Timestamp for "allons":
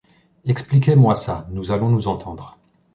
1.71-1.89